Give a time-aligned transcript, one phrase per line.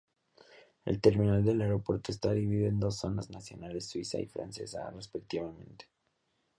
[0.83, 5.85] El terminal del aeropuerto está dividido en dos zonas nacionales, suiza y francesa, respectivamente.